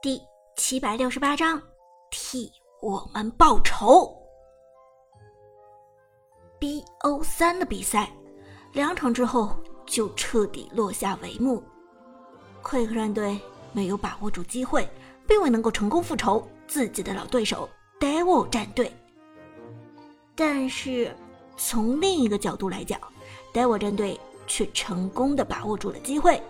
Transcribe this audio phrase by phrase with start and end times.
[0.00, 0.22] 第
[0.54, 1.60] 七百六十八章，
[2.08, 2.48] 替
[2.80, 4.08] 我们报仇。
[6.60, 8.08] BO 三的比赛，
[8.72, 9.56] 两场之后
[9.86, 11.60] 就彻底落下帷幕。
[12.62, 13.40] Quick 战队
[13.72, 14.88] 没有把握住机会，
[15.26, 17.68] 并未能够成功复仇自己的老对手
[17.98, 18.92] Devil 战队。
[20.36, 21.12] 但是
[21.56, 23.00] 从另一个角度来讲
[23.52, 26.40] ，Devil 战队却成功的把握住了机会。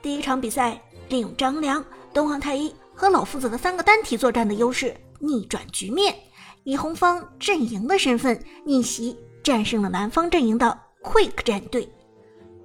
[0.00, 1.84] 第一场比赛，利用张良、
[2.14, 6.16] 东皇太一和老夫子的三个单体作战的优势，逆转局面，
[6.64, 11.86] 以红方阵营的身份逆袭战胜了蓝方阵营的 Quick 战队。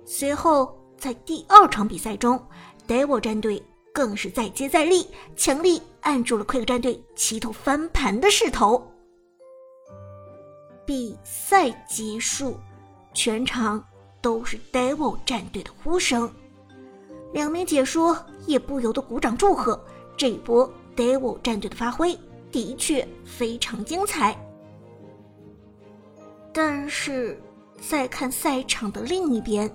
[0.05, 2.41] 随后，在第二场比赛中
[2.87, 3.61] ，Devil 战队
[3.93, 5.05] 更是再接再厉，
[5.35, 8.89] 强力按住了 Quick 战队企图翻盘的势头。
[10.85, 12.57] 比赛结束，
[13.13, 13.83] 全场
[14.21, 16.31] 都是 Devil 战队的呼声。
[17.33, 19.81] 两名解说也不由得鼓掌祝贺，
[20.21, 22.15] 这一波 Devil 战队的发挥
[22.51, 24.37] 的确非常精彩。
[26.53, 27.41] 但是，
[27.81, 29.67] 再看赛场的另一边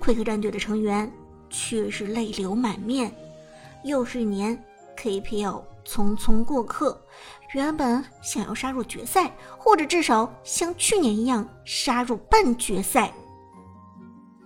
[0.00, 1.08] ，Quick 战队的成员
[1.48, 3.14] 却是泪流满面。
[3.84, 4.60] 又是一年
[4.96, 7.00] KPL 匆匆过客，
[7.54, 13.14] 原本想要杀入决赛，或者至少像去年一样杀入半决赛，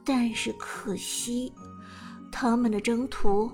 [0.04, 1.50] 但是可惜。
[2.30, 3.50] 他们的征途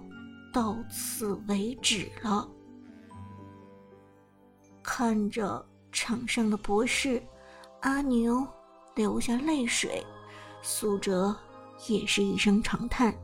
[0.53, 2.49] 到此为止了。
[4.83, 7.23] 看着场上的博士
[7.81, 8.47] 阿牛
[8.95, 10.05] 流下泪水，
[10.61, 11.35] 苏哲
[11.89, 13.15] 也是一声长叹。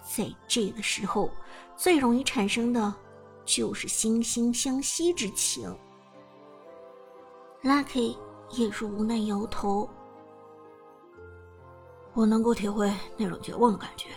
[0.00, 1.30] 在这个时候，
[1.76, 2.92] 最容易产生的
[3.44, 5.72] 就是惺惺相惜之情。
[7.62, 8.16] Lucky
[8.50, 9.88] 也是无奈摇头。
[12.14, 14.08] 我能够体会那种绝望的感觉。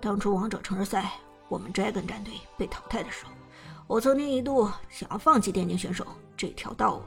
[0.00, 1.12] 当初王者城市赛，
[1.48, 3.32] 我们 Dragon 战队被淘汰的时候，
[3.86, 6.06] 我曾经一度想要放弃电竞选手
[6.36, 7.04] 这条道路。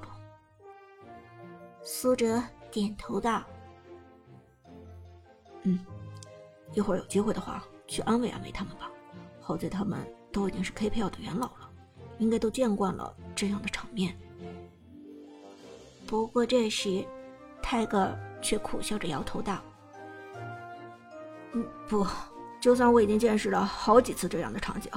[1.84, 3.44] 苏哲点头道
[5.64, 5.80] ：“嗯，
[6.74, 8.92] 一会儿有机会的话，去安慰安慰他们吧。
[9.42, 10.00] 好在他们
[10.32, 11.70] 都已经是 KPL 的元老了，
[12.20, 14.18] 应该都见惯了这样的场面。”
[16.06, 17.04] 不过这时，
[17.62, 19.62] 泰戈尔却苦笑着摇头道
[21.54, 22.06] ：“嗯，不。”
[22.68, 24.92] 就算我已经见识了好几次这样的场景，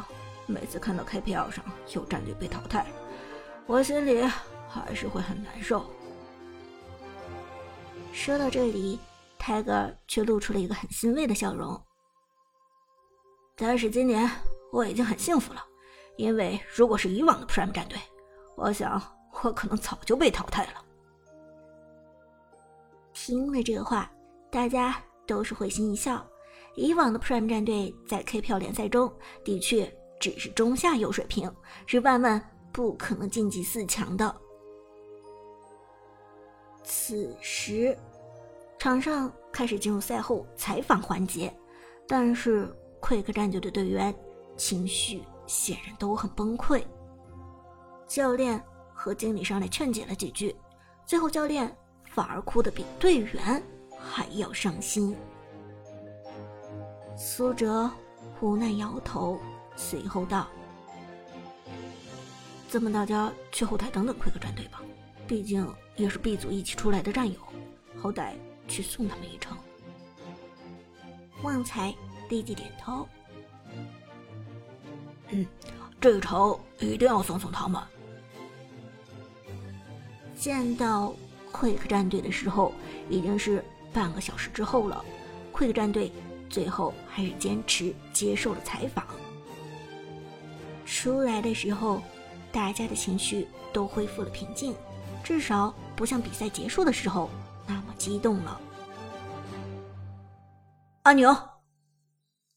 [0.47, 1.65] 每次看到 KPL 上
[1.95, 2.85] 有战队被淘汰，
[3.65, 4.25] 我心里
[4.69, 5.89] 还是会很难受。
[8.13, 8.99] 说到这里，
[9.39, 11.81] 泰戈尔却露出了一个很欣慰的笑容。
[13.55, 14.29] 但是今年
[14.73, 15.65] 我已经很幸福了，
[16.17, 18.01] 因为如果是以往的 Prime 战队，
[18.57, 19.01] 我想
[19.45, 20.85] 我可能早就被淘汰了。
[23.13, 24.11] 听了这个话，
[24.51, 26.27] 大家都是会心一笑。
[26.75, 29.13] 以往的 Prime 战队在 KPL 联赛中
[29.45, 31.51] 的确只是中下游水平，
[31.87, 32.41] 是万万
[32.73, 34.35] 不可能晋级四强的。
[36.83, 37.97] 此时，
[38.79, 41.53] 场上开始进入赛后采访环节，
[42.09, 42.69] 但是
[43.01, 44.15] Quick 战队的队员
[44.57, 46.83] 情绪显然都很崩溃。
[48.07, 48.63] 教练
[48.95, 50.55] 和经理上来劝解了几句，
[51.07, 53.63] 最后教练反而哭得比队员
[53.99, 55.17] 还要伤心。
[57.23, 57.91] 苏哲
[58.41, 59.39] 无奈摇头，
[59.77, 60.49] 随后道
[62.67, 64.81] ：“咱们大家去后台等等 Quick 战队吧，
[65.29, 67.39] 毕竟也是 B 组一起出来的战友，
[68.01, 68.33] 好歹
[68.67, 69.55] 去送他们一程。”
[71.45, 71.95] 旺财
[72.31, 73.07] 立即点头
[75.29, 75.47] ：“嗯，
[76.01, 77.83] 这一程一定要送送他们。”
[80.35, 81.15] 见到
[81.53, 82.73] Quick 战队的时候，
[83.11, 85.05] 已经是半个小时之后了
[85.53, 86.11] ，Quick 战队。
[86.51, 89.07] 最后还是坚持接受了采访。
[90.85, 92.03] 出来的时候，
[92.51, 94.75] 大家的情绪都恢复了平静，
[95.23, 97.31] 至少不像比赛结束的时候
[97.67, 98.61] 那么激动了。
[101.05, 101.35] 阿牛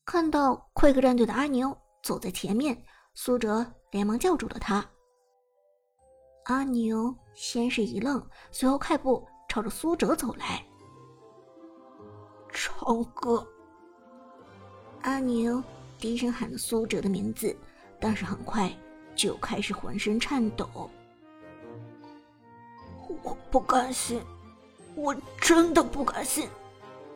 [0.04, 2.84] 看到 Quick 战队的阿牛走在前面，
[3.14, 4.84] 苏哲连忙叫住了他。
[6.46, 8.22] 阿牛先是一愣，
[8.52, 10.66] 随后快步朝着苏哲走来。
[12.50, 13.48] 长哥。
[15.04, 15.62] 阿牛
[16.00, 17.56] 低声喊着苏哲的名字，
[18.00, 18.72] 但是很快
[19.16, 20.90] 就开始浑身颤抖。
[23.22, 24.22] 我不甘心，
[24.96, 26.48] 我真的不甘心，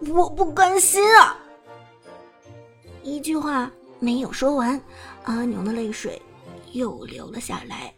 [0.01, 1.37] 我不甘心啊！
[3.03, 4.79] 一句话没有说完，
[5.23, 6.21] 阿牛的泪水
[6.73, 7.93] 又流了下来。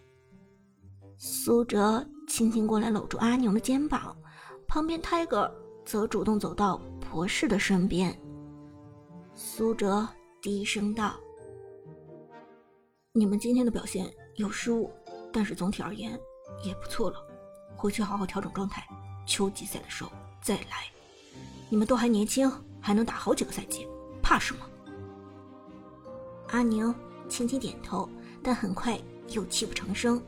[1.18, 4.15] 苏哲轻轻过来搂住阿牛的肩膀，
[4.68, 5.51] 旁边泰戈
[5.83, 8.18] 则主动走到博士的身边。
[9.41, 10.06] 苏哲
[10.41, 11.15] 低声道
[13.15, 14.91] ：“你们今天的表现有失误，
[15.31, 16.19] 但是总体而言
[16.62, 17.25] 也不错了。
[17.74, 18.86] 回去好好调整状态，
[19.25, 20.91] 秋季赛的时候再来。
[21.69, 22.51] 你们都还年轻，
[22.81, 23.88] 还能打好几个赛季，
[24.21, 24.65] 怕什么？
[26.50, 26.94] 阿宁
[27.30, 28.09] 轻轻点头，
[28.44, 29.00] 但很快
[29.30, 30.21] 又泣不成声。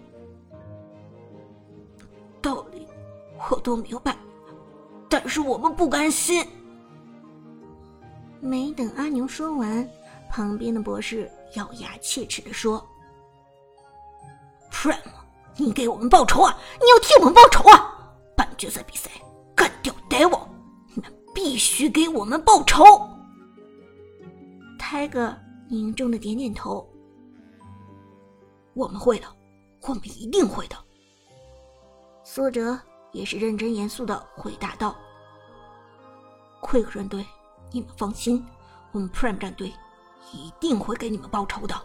[2.41, 2.87] 道理
[3.51, 4.17] 我都明白，
[5.09, 6.47] 但是我们不甘心。
[8.41, 9.88] 没等阿牛说完，
[10.29, 12.83] 旁边的博士咬牙切齿的说
[14.71, 14.97] ：“Prime，
[15.57, 16.57] 你给我们报仇啊！
[16.79, 18.13] 你要替我们报仇啊！
[18.35, 19.11] 半决赛比赛
[19.55, 20.41] 干掉 Devil，
[20.88, 22.83] 你们必须给我们报仇。”
[24.79, 25.35] Tiger
[25.69, 26.89] 凝重的点点头
[28.73, 29.27] ：“我们会的，
[29.81, 30.75] 我们一定会的。”
[32.25, 32.79] 苏哲
[33.11, 34.95] 也是认真严肃的回答道
[36.63, 37.23] ：“Quick 战队。”
[37.71, 38.45] 你们放心，
[38.91, 39.73] 我们 Prime 战队
[40.33, 41.75] 一定会给你们报仇的。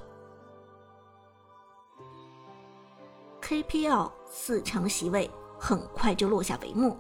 [3.41, 6.99] KPL 四强席位很快就落下帷幕，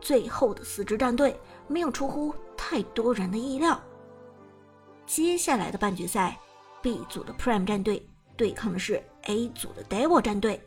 [0.00, 3.80] 最后的四支战队没有出乎太多人的意料。
[5.06, 6.38] 接下来的半决赛
[6.82, 8.06] ，B 组的 Prime 战队
[8.36, 10.62] 对抗的是 A 组的 Devil 战队，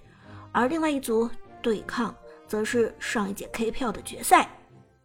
[0.52, 1.30] 而另外一组
[1.62, 2.16] 对抗
[2.48, 4.50] 则是上一届 KPL 的决赛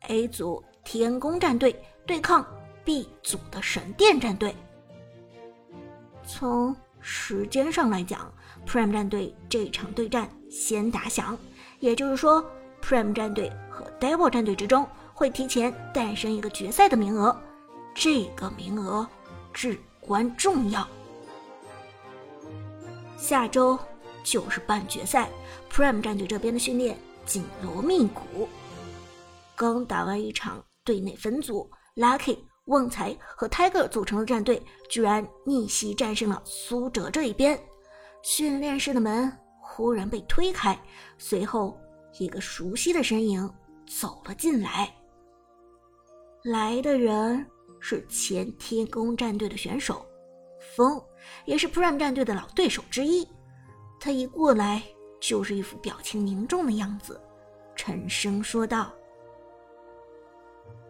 [0.08, 1.74] ，A 组天宫战队。
[2.06, 2.46] 对抗
[2.84, 4.54] B 组的神殿战队。
[6.26, 8.30] 从时间上来讲
[8.66, 11.38] ，Prime 战队这场对战先打响，
[11.80, 12.44] 也就是说
[12.82, 17.34] ，Prime 战队和 Devil 战队之中会提前诞生一个决赛的名额，
[17.94, 19.08] 这个名额
[19.54, 20.86] 至关重要。
[23.16, 23.78] 下周
[24.22, 25.30] 就是半决赛
[25.72, 28.46] ，Prime 战队这边的训练紧锣密鼓，
[29.56, 31.70] 刚打完一场队内分组。
[31.96, 37.58] Lucky、旺财和 Tiger 组成的战队居然逆袭战胜了苏哲这一边。
[38.22, 40.76] 训练室的门忽然被推开，
[41.18, 41.78] 随后
[42.18, 43.48] 一个熟悉的身影
[43.86, 44.92] 走了进来。
[46.42, 47.46] 来的人
[47.78, 50.04] 是前天宫战队的选手
[50.74, 51.00] 风，
[51.44, 53.28] 也是 Prime 战队的老对手之一。
[54.00, 54.82] 他一过来
[55.20, 57.20] 就是一副表情凝重的样子，
[57.76, 58.92] 沉声说道：“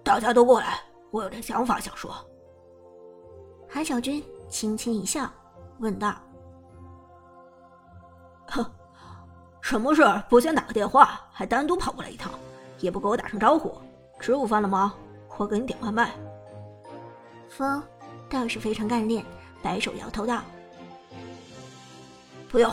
[0.04, 0.78] 大家都过来。”
[1.10, 2.12] 我有点想法想说。
[3.68, 5.30] 韩小军轻轻一笑，
[5.78, 6.14] 问道
[8.50, 8.64] ：“哼，
[9.60, 12.32] 什么事不先打个电话，还单独跑过来一趟，
[12.80, 13.72] 也不给我打声招呼？
[14.20, 14.94] 吃午饭了吗？
[15.36, 16.12] 我给你点外卖。”
[17.48, 17.80] 风
[18.28, 19.24] 倒是非常干练，
[19.62, 20.42] 摆手摇头道
[22.50, 22.72] ：“不用，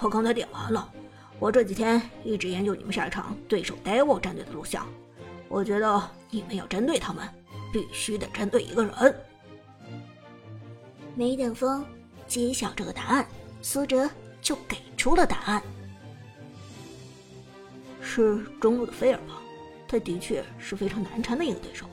[0.00, 0.90] 我刚才点完了。
[1.38, 4.86] 我这几天一直研究你们下一场对手 Devil 战队的录像，
[5.48, 7.28] 我觉得你们要针对他们。”
[7.72, 9.20] 必须得针对一个人。
[11.16, 11.84] 没等风
[12.28, 13.26] 揭晓这个答案，
[13.62, 14.08] 苏哲
[14.40, 15.60] 就给出了答案：
[18.00, 19.42] 是中路的菲尔吧？
[19.88, 21.86] 他的确是非常难缠的一个对手，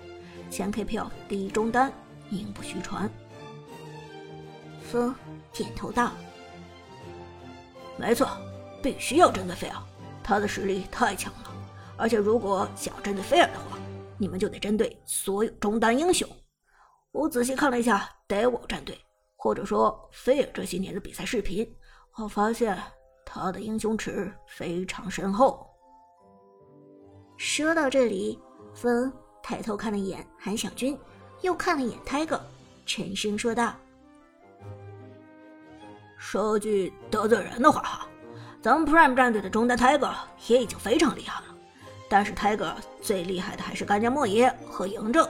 [0.52, 1.92] 前 KPL 第一中单，
[2.30, 3.10] 名不虚传。
[4.84, 5.16] 风
[5.52, 6.12] 点头道
[7.98, 8.30] ：“没错，
[8.84, 9.82] 必须要针对菲尔，
[10.22, 11.51] 他的实力太强了。
[12.02, 13.78] 而且如果想要针对菲尔的话，”
[14.18, 16.28] 你们就得针对所有中单英雄。
[17.12, 18.96] 我仔细看了一下 Devil 战队，
[19.36, 21.68] 或者说菲尔这些年的比赛视频，
[22.18, 22.78] 我发现
[23.26, 25.68] 他的英雄池非常深厚。
[27.38, 28.40] 说到这里，
[28.76, 29.12] 风
[29.42, 30.96] 抬头看了一眼韩小军，
[31.42, 32.40] 又看了一眼 Tiger，
[32.86, 33.76] 沉声说道
[36.18, 38.08] ：“说句得罪人的话哈，
[38.62, 40.14] 咱们 Prime 战队的中单 Tiger
[40.48, 41.48] 也已经非常厉害了。”
[42.12, 45.26] 但是 Tiger 最厉害的还是干将莫邪和嬴政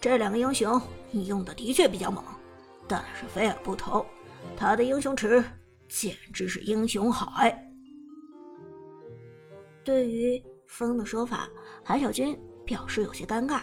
[0.00, 2.24] 这两个英雄，你用的的确比较猛。
[2.88, 4.02] 但是菲尔不同，
[4.56, 5.44] 他的英雄池
[5.90, 7.54] 简直是英雄海。
[9.84, 11.46] 对于风的说法，
[11.84, 12.34] 韩小军
[12.64, 13.60] 表示有些尴尬，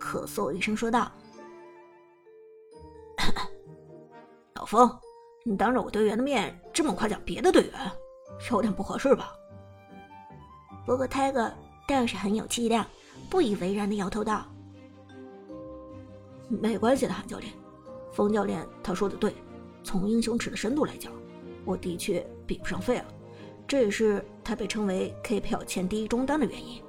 [0.00, 1.12] 咳嗽一声说道
[4.56, 4.90] ：“老风，
[5.44, 7.92] 你当着我队员的面这么夸奖别的队员，
[8.50, 9.32] 有点不合适吧？”
[10.84, 11.52] 不过 Tiger。
[11.88, 12.86] 但是很有气量，
[13.30, 14.44] 不以为然的摇头道
[16.46, 17.50] ：“没关系的，韩教练，
[18.12, 19.34] 风教练他说的对。
[19.82, 21.10] 从英雄池的深度来讲，
[21.64, 23.04] 我的确比不上费尔，
[23.66, 26.82] 这也是他被称为 KPL 前第一中单的原因。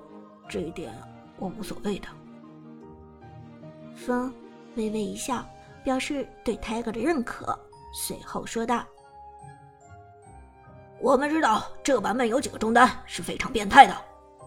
[0.50, 0.94] 这一点
[1.38, 2.08] 我无所谓的。”
[3.96, 4.34] 风
[4.76, 5.48] 微微一笑，
[5.82, 7.58] 表示对 Tiger 的认可，
[7.94, 8.84] 随后说道
[11.00, 13.96] ：“我们知道这个版本有几个中单是非常变态的。”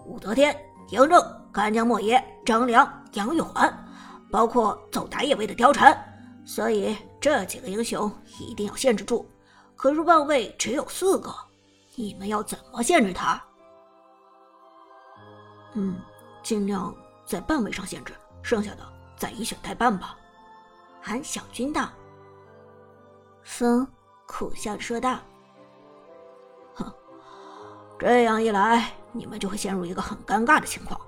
[0.06, 0.56] 武则天、
[0.88, 1.20] 嬴政、
[1.52, 3.72] 干将莫邪、张良、杨玉环，
[4.30, 5.96] 包括走打野位的貂蝉，
[6.44, 9.28] 所以这几个英雄一定要限制住。
[9.76, 11.34] 可是半位只有四个，
[11.94, 13.42] 你们要怎么限制他？
[15.74, 15.98] 嗯，
[16.42, 16.94] 尽量
[17.26, 20.16] 在半位上限制，剩下的再以选代办吧。
[21.00, 21.88] 韩小军道。
[23.42, 23.84] 风
[24.26, 25.18] 苦笑着说道：“，
[28.02, 31.00] 这样一来，你们就会陷入一个很尴尬的情况。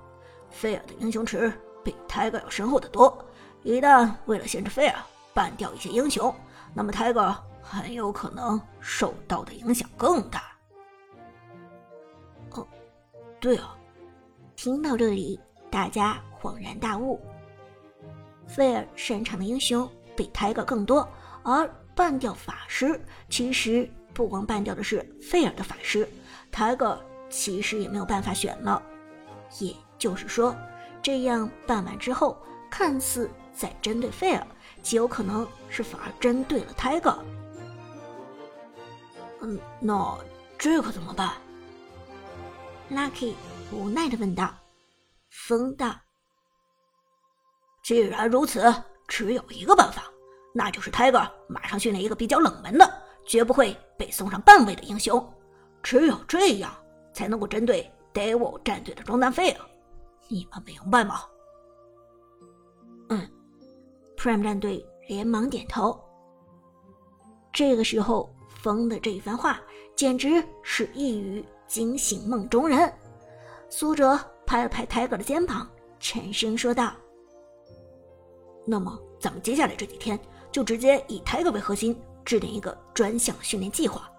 [0.49, 1.51] 费尔的英雄池
[1.83, 3.21] 比泰戈要深厚的多，
[3.63, 4.97] 一旦为了限制费尔
[5.33, 6.33] 办掉一些英雄，
[6.73, 10.41] 那么泰戈很有可能受到的影响更大。”
[12.55, 12.65] 哦，
[13.41, 13.75] 对啊。
[14.55, 15.37] 听到这里，
[15.69, 17.19] 大家恍然大悟。
[18.47, 19.85] 费尔擅长的英雄
[20.15, 21.05] 比泰戈更多，
[21.43, 22.97] 而半掉法师
[23.27, 26.07] 其实不光半掉的是费尔的法师，
[26.55, 26.97] Tiger
[27.29, 28.81] 其实也没有办法选了。
[29.59, 30.55] 也就是说，
[31.03, 32.37] 这样办完之后，
[32.71, 34.47] 看似在针对费尔，
[34.81, 37.17] 极有可能是反而针对了 Tiger。
[39.41, 40.17] 嗯，那
[40.57, 41.33] 这可怎么办
[42.89, 43.33] ？Lucky。
[43.71, 44.53] 无奈的问道
[45.47, 45.93] ：“风道，
[47.83, 48.73] 既然如此，
[49.07, 50.03] 只有一个办法，
[50.53, 55.34] 那就是 Tiger 马上训练一个比较冷门的、绝不会被送上半位的英雄。
[55.85, 56.75] 只有这样，
[57.13, 59.69] 才能够针对 Devil 战队的中单费啊！
[60.27, 61.21] 你们明白吗？”
[63.09, 63.29] 嗯
[64.17, 66.03] ，Prime 战队连忙点头。
[67.53, 69.61] 这个时候，风的这一番话
[69.95, 72.91] 简直是一语惊醒梦中人。
[73.69, 76.93] 苏哲拍了拍泰戈的肩膀，沉声说道
[78.65, 80.19] ：“那么，咱们接下来这几天
[80.51, 84.11] 就直接以泰戈为核心，制定一个专项训练计划。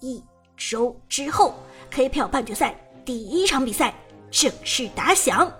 [0.00, 0.22] 一
[0.56, 1.54] 周之后
[1.92, 2.74] ，KPL 半决赛
[3.04, 3.94] 第一场比赛
[4.30, 5.50] 正式打响，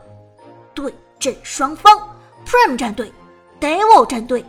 [0.75, 1.97] 对阵双方
[2.45, 3.12] ：Prime 战队、
[3.61, 4.45] Devil 战队。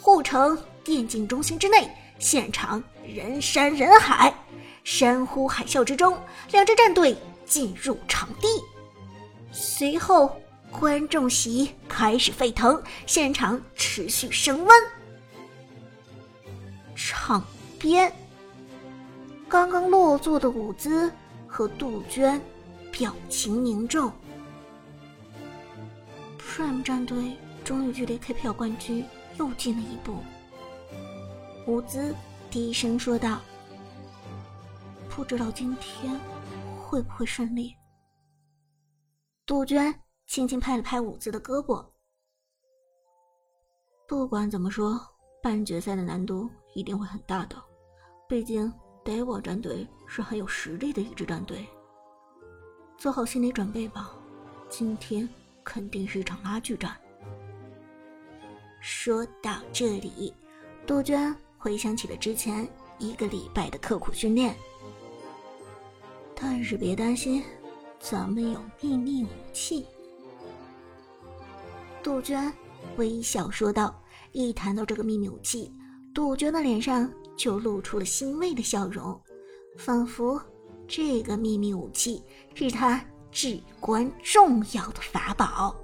[0.00, 4.32] 护城电竞中心之内，现场人山人海。”
[4.84, 6.16] 山呼海啸之中，
[6.52, 8.46] 两支战队进入场地。
[9.50, 10.40] 随后，
[10.70, 14.84] 观众席开始沸腾，现场持续升温。
[16.94, 17.42] 场
[17.80, 18.14] 边，
[19.48, 21.12] 刚刚落座的伍兹
[21.46, 22.40] 和杜鹃
[22.90, 24.10] 表情凝重。
[26.38, 29.04] Prime 战队终于距离 KPL 冠军
[29.38, 30.16] 又近了一步。
[31.66, 32.14] 伍兹
[32.50, 33.40] 低声说道。
[35.08, 36.20] 不知道今天
[36.78, 37.74] 会不会顺利。
[39.46, 39.94] 杜鹃
[40.26, 41.82] 轻轻拍了拍伍兹的胳膊。
[44.06, 45.00] 不管怎么说，
[45.42, 47.56] 半决赛的难度一定会很大的，
[48.28, 48.70] 毕竟
[49.06, 51.64] Devil 战队是很有实力的一支战队。
[52.98, 54.10] 做好心理准备吧，
[54.68, 55.28] 今天
[55.62, 56.94] 肯定是一场拉锯战。
[58.80, 60.34] 说到这里，
[60.86, 64.54] 杜鹃回想起了之前一个礼拜的刻苦训练。
[66.34, 67.42] 但是别担心，
[68.00, 69.86] 咱们有秘密武器。”
[72.02, 72.52] 杜鹃
[72.96, 74.02] 微笑说道。
[74.32, 75.72] 一谈到这个秘密武器，
[76.12, 79.20] 杜鹃的脸上就露出了欣慰的笑容，
[79.76, 80.40] 仿佛
[80.88, 82.22] 这个秘密武器
[82.54, 85.76] 是他至关重要的法宝。